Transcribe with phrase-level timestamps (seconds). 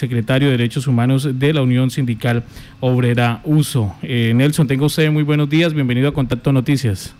[0.00, 2.44] secretario de Derechos Humanos de la Unión Sindical
[2.78, 3.96] Obrera Uso.
[4.00, 7.16] Eh, Nelson, tengo usted muy buenos días, bienvenido a Contacto Noticias.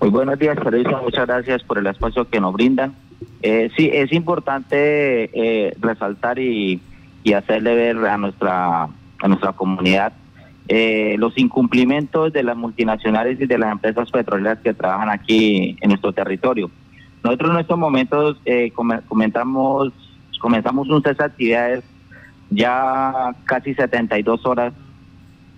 [0.00, 2.96] Muy buenos días, Federico, muchas gracias por el espacio que nos brindan.
[3.42, 6.80] Eh, sí, es importante eh, resaltar y,
[7.32, 10.14] hacerle ver a nuestra, a nuestra comunidad
[10.66, 15.90] eh, los incumplimientos de las multinacionales y de las empresas petroleras que trabajan aquí en
[15.90, 16.72] nuestro territorio.
[17.22, 18.36] Nosotros en estos momentos
[19.06, 19.92] comentamos
[20.38, 21.84] comenzamos un cese de actividades
[22.50, 24.72] ya casi 72 horas,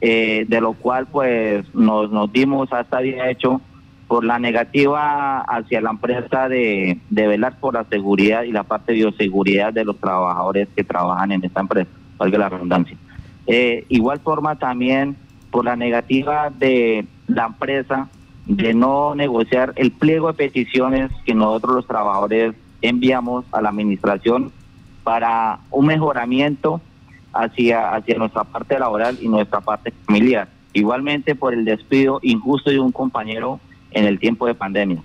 [0.00, 3.60] eh, de lo cual pues nos, dimos hasta día hecho
[4.08, 8.98] por la negativa hacia la empresa de, velar por la seguridad y la parte de
[8.98, 12.96] bioseguridad de los trabajadores que trabajan en esta empresa, valga la redundancia.
[13.46, 15.16] Eh, igual forma también
[15.50, 18.08] por la negativa de la empresa
[18.46, 24.52] de no negociar el pliego de peticiones que nosotros los trabajadores enviamos a la administración
[25.06, 26.80] para un mejoramiento
[27.32, 30.48] hacia, hacia nuestra parte laboral y nuestra parte familiar.
[30.72, 33.60] Igualmente por el despido injusto de un compañero
[33.92, 35.00] en el tiempo de pandemia.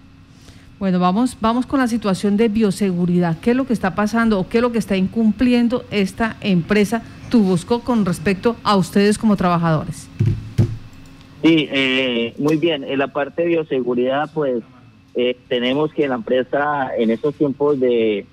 [0.80, 3.38] Bueno, vamos, vamos con la situación de bioseguridad.
[3.42, 7.04] ¿Qué es lo que está pasando o qué es lo que está incumpliendo esta empresa
[7.30, 10.10] Tubusco con respecto a ustedes como trabajadores?
[11.44, 12.84] Sí, eh, muy bien.
[12.86, 14.64] En la parte de bioseguridad, pues
[15.14, 18.26] eh, tenemos que la empresa en estos tiempos de,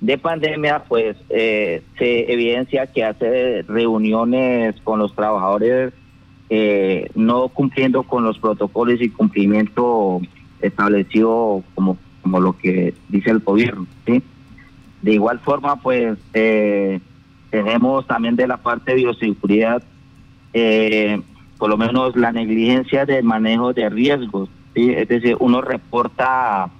[0.00, 5.92] de pandemia, pues eh, se evidencia que hace reuniones con los trabajadores
[6.48, 10.20] eh, no cumpliendo con los protocolos y cumplimiento
[10.60, 13.86] establecido como, como lo que dice el gobierno.
[14.06, 14.22] ¿sí?
[15.02, 16.98] De igual forma, pues eh,
[17.50, 19.82] tenemos también de la parte de bioseguridad,
[21.58, 24.48] por lo menos la negligencia del manejo de riesgos.
[24.74, 26.70] Es decir, uno reporta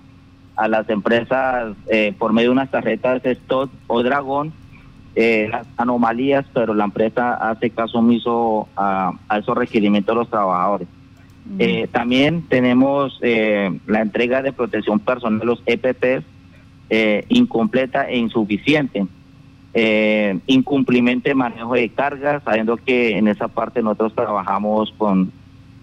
[0.56, 4.52] a las empresas eh, por medio de unas tarjetas Stop o Dragón
[5.16, 10.86] eh, las anomalías, pero la empresa hace caso omiso a, esos requerimientos de los trabajadores.
[11.58, 16.24] Eh, también tenemos la entrega de protección personal, los EPPs,
[17.28, 19.04] incompleta e insuficiente.
[20.46, 25.32] incumplimiento de manejo de cargas, sabiendo que en esa parte nosotros trabajamos con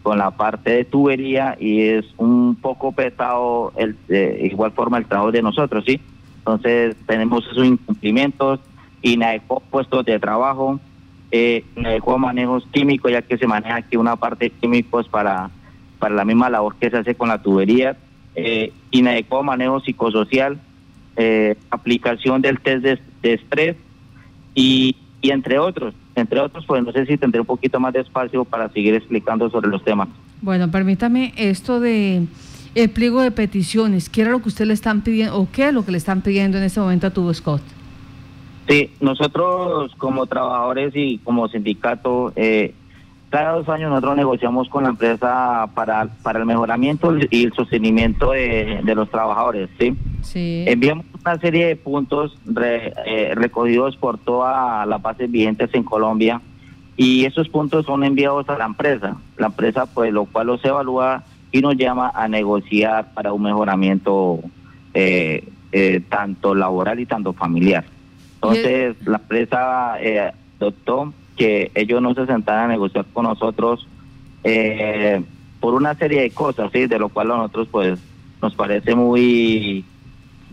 [0.08, 5.06] con la parte de tubería y es un poco pesado el, de igual forma el
[5.06, 6.00] trabajo de nosotros, ¿sí?
[6.38, 8.62] Entonces tenemos esos incumplimientos,
[9.02, 10.80] inadecuados puestos de trabajo,
[11.30, 15.50] eh, inadecuados manejos químicos, ya que se maneja aquí una parte de químicos para,
[16.00, 17.98] para la misma labor que se hace con la tubería,
[18.36, 20.58] eh, inadecuado manejo psicosocial,
[21.18, 23.76] eh, aplicación del test de, estrés
[24.56, 28.44] y entre otros entre otros, pues no sé si tendré un poquito más de espacio
[28.44, 30.10] para seguir explicando sobre los temas.
[30.42, 32.26] Bueno, permítame esto de
[32.76, 35.74] el pliego de peticiones, ¿qué era lo que usted le están pidiendo o qué es
[35.74, 37.62] lo que le están pidiendo en este momento a Tubo Scott?
[38.68, 42.74] Sí, nosotros como trabajadores y como sindicato, eh,
[43.30, 48.32] cada dos años nosotros negociamos con la empresa para, para el mejoramiento y el sostenimiento
[48.32, 49.96] de, los trabajadores, ¿sí?
[50.22, 50.66] Sí.
[50.68, 56.42] Enviamos una serie de puntos eh, recogidos por todas las bases vigentes en Colombia
[56.96, 59.18] y esos puntos son enviados a la empresa.
[59.38, 64.40] La empresa, pues, lo cual los evalúa y nos llama a negociar para un mejoramiento
[64.94, 67.86] eh, eh, tanto laboral y tanto familiar.
[68.36, 69.96] Entonces, la empresa
[70.60, 73.88] adoptó que ellos no se sentaran a negociar con nosotros
[74.44, 75.22] eh,
[75.60, 76.88] por una serie de cosas, ¿sí?
[76.88, 78.00] de lo cual a nosotros pues
[78.42, 79.86] nos parece muy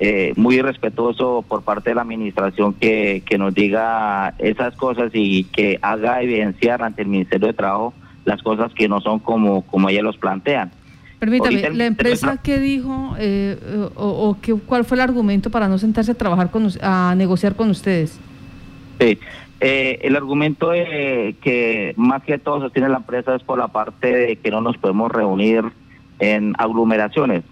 [0.00, 5.44] eh, muy respetuoso por parte de la administración que, que nos diga esas cosas y
[5.44, 7.94] que haga evidenciar ante el Ministerio de Trabajo
[8.24, 10.72] las cosas que no son como, como ellos los plantean.
[11.18, 13.56] Permítame, ¿la empresa qué dijo eh,
[13.94, 17.54] o, o qué, cuál fue el argumento para no sentarse a trabajar con a negociar
[17.54, 18.18] con ustedes?
[19.00, 19.18] Sí,
[19.60, 24.12] eh, el argumento de que más que todo sostiene la empresa es por la parte
[24.12, 25.64] de que no nos podemos reunir
[26.18, 27.42] en aglomeraciones,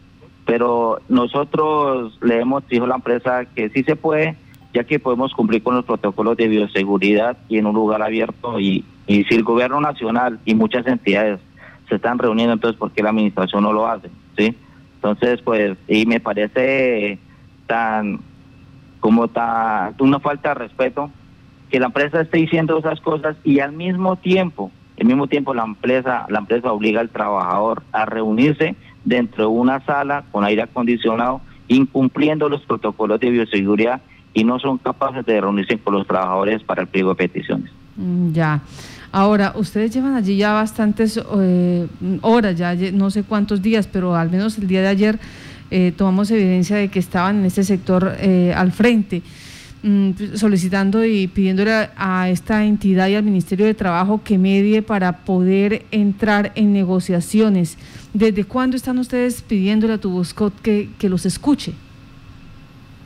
[0.44, 4.36] pero nosotros le hemos dicho a la empresa que sí se puede,
[4.74, 8.84] ya que podemos cumplir con los protocolos de bioseguridad y en un lugar abierto y,
[9.06, 11.40] y si el gobierno nacional y muchas entidades
[11.88, 14.08] se están reuniendo, entonces ¿por qué la administración no lo hace?
[14.36, 14.56] ¿Sí?
[14.96, 17.18] Entonces, pues, y me parece
[17.66, 18.20] tan
[19.00, 21.10] como tan una falta de respeto
[21.70, 24.70] que la empresa esté diciendo esas cosas y al mismo tiempo,
[25.00, 29.84] al mismo tiempo la empresa, la empresa obliga al trabajador a reunirse dentro de una
[29.84, 34.02] sala con aire acondicionado, incumpliendo los protocolos de bioseguridad
[34.34, 37.70] y no son capaces de reunirse con los trabajadores para el pliego de peticiones.
[37.96, 38.62] Mm, ya.
[39.10, 41.86] Ahora, ustedes llevan allí ya bastantes eh,
[42.22, 45.18] horas, ya no sé cuántos días, pero al menos el día de ayer
[45.70, 49.22] eh, tomamos evidencia de que estaban en este sector eh, al frente.
[49.82, 55.24] Mm, solicitando y pidiéndole a, esta entidad y al Ministerio de Trabajo que medie para
[55.24, 57.78] poder entrar en negociaciones.
[58.14, 61.74] ¿Desde cuándo están ustedes pidiéndole a Tuboscot que, que los escuche?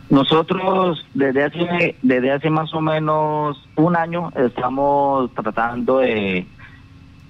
[0.09, 6.47] Nosotros desde hace, desde hace más o menos un año estamos tratando de,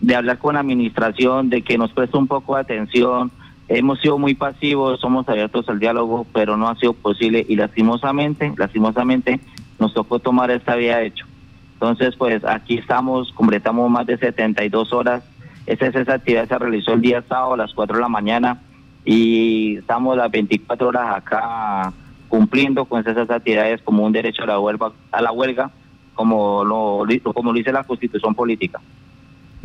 [0.00, 3.30] de hablar con la administración, de que nos preste un poco de atención.
[3.68, 8.52] Hemos sido muy pasivos, somos abiertos al diálogo, pero no ha sido posible y lastimosamente,
[8.56, 9.40] lastimosamente
[9.78, 11.26] nos tocó tomar esta vía de hecho.
[11.74, 15.24] Entonces, pues aquí estamos, completamos más de 72 horas.
[15.66, 18.62] Esa, esa actividad se realizó el día sábado a las 4 de la mañana
[19.04, 21.92] y estamos las 24 horas acá
[22.28, 25.70] cumpliendo con esas actividades como un derecho a la huelga, a la huelga
[26.14, 28.80] como lo, como lo dice la constitución política.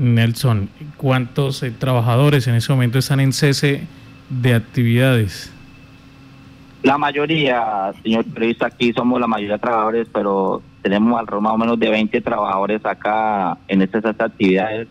[0.01, 3.85] Nelson, ¿cuántos eh, trabajadores en ese momento están en cese
[4.29, 5.53] de actividades?
[6.81, 11.57] La mayoría, señor periodista, aquí somos la mayoría de trabajadores, pero tenemos alrededor más o
[11.59, 14.87] menos de 20 trabajadores acá en estas actividades.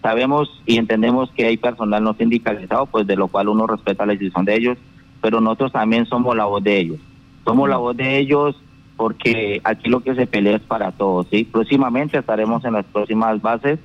[0.00, 4.14] Sabemos y entendemos que hay personal no sindicalizado, pues de lo cual uno respeta la
[4.14, 4.78] decisión de ellos,
[5.20, 6.98] pero nosotros también somos la voz de ellos.
[7.44, 8.56] Somos la voz de ellos
[8.96, 11.26] porque aquí lo que se pelea es para todos.
[11.30, 11.44] ¿sí?
[11.44, 13.78] Próximamente estaremos en las próximas bases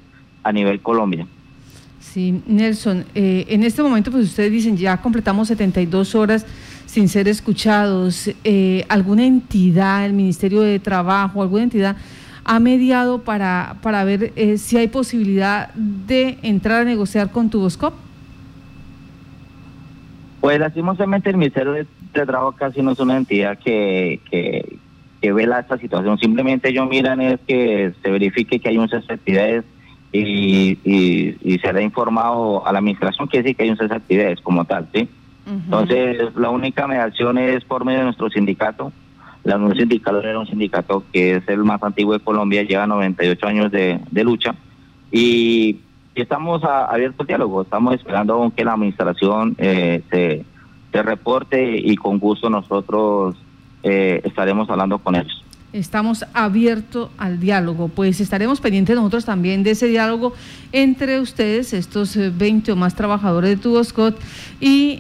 [0.44, 1.26] a nivel Colombia.
[2.00, 6.46] Sí, Nelson, eh, en este momento pues ustedes dicen ya completamos 72 horas
[6.86, 8.30] sin ser escuchados.
[8.44, 11.96] Eh, ¿Alguna entidad, el Ministerio de Trabajo, alguna entidad
[12.46, 17.94] ha mediado para, para ver eh, si hay posibilidad de entrar a negociar con Tuboscop?
[20.42, 24.78] Pues lastimosamente el Ministerio de, Trabajo casi no es una entidad que, que,
[25.20, 26.20] que vela esta situación.
[26.20, 29.64] Simplemente ellos miran es que se verifique que hay unas actividades
[30.14, 34.64] y, y, se ha informado a la administración que sí que hay unas actividades como
[34.66, 35.10] tal, ¿sí?
[35.46, 38.94] Entonces, la única mediación es por medio de nuestro sindicato.
[39.44, 43.46] La Unión Sindical era un sindicato que es el más antiguo de Colombia, lleva 98
[43.46, 44.56] años de, de lucha
[45.12, 45.80] y
[46.16, 50.46] estamos abiertos al diálogo, estamos esperando que la administración eh, se,
[51.02, 53.36] reporte y con gusto nosotros
[53.82, 55.44] eh, estaremos hablando con ellos.
[55.74, 60.34] Estamos abiertos al diálogo, pues estaremos pendientes nosotros también de ese diálogo
[60.72, 64.18] entre ustedes, estos 20 eh, o más trabajadores de Tuboscot
[64.62, 65.00] y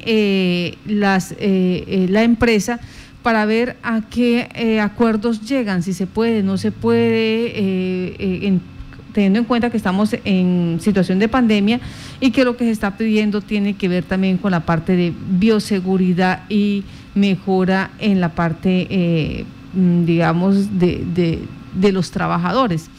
[0.86, 2.80] las, la empresa
[3.22, 8.74] para ver a qué acuerdos llegan, si se puede, no se puede, en
[9.14, 11.80] teniendo en cuenta que estamos en situación de pandemia
[12.19, 15.14] y que lo que se está pidiendo tiene que ver también con la parte de
[15.30, 16.84] bioseguridad y
[17.16, 21.40] mejora en la parte, eh, digamos, de,
[21.74, 22.90] de, los trabajadores.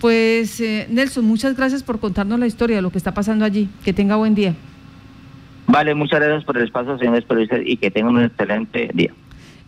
[0.00, 3.68] Pues eh, Nelson, muchas gracias por contarnos la historia de lo que está pasando allí.
[3.84, 4.54] Que tenga buen día.
[5.66, 9.12] Vale, muchas gracias por el espacio, señores periodistas, y que tengan un excelente día.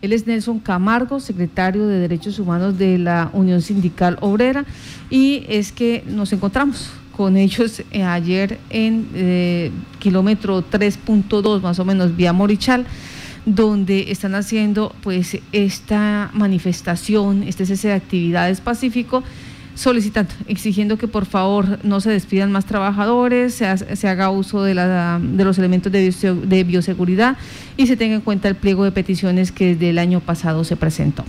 [0.01, 4.65] Él es Nelson Camargo, secretario de Derechos Humanos de la Unión Sindical Obrera,
[5.11, 11.85] y es que nos encontramos con ellos eh, ayer en eh, kilómetro 3.2, más o
[11.85, 12.87] menos, vía Morichal
[13.45, 19.23] donde están haciendo pues esta manifestación, este cese de actividades pacífico
[19.73, 25.19] solicitando, exigiendo que por favor no se despidan más trabajadores, se, haga uso de, la,
[25.21, 27.37] de los elementos de, de bioseguridad
[27.77, 30.75] y se tenga en cuenta el pliego de peticiones que desde el año pasado se
[30.75, 31.23] presentó.